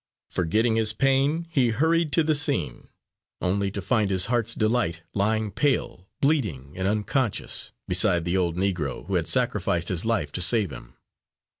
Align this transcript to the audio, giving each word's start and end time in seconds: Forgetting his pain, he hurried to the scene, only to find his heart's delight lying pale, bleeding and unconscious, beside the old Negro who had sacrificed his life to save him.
Forgetting 0.31 0.77
his 0.77 0.93
pain, 0.93 1.45
he 1.51 1.69
hurried 1.69 2.11
to 2.13 2.23
the 2.23 2.33
scene, 2.33 2.87
only 3.39 3.69
to 3.69 3.83
find 3.83 4.09
his 4.09 4.25
heart's 4.25 4.55
delight 4.55 5.03
lying 5.13 5.51
pale, 5.51 6.07
bleeding 6.21 6.73
and 6.75 6.87
unconscious, 6.87 7.71
beside 7.87 8.25
the 8.25 8.35
old 8.35 8.57
Negro 8.57 9.05
who 9.05 9.13
had 9.13 9.27
sacrificed 9.27 9.89
his 9.89 10.03
life 10.03 10.31
to 10.31 10.41
save 10.41 10.71
him. 10.71 10.95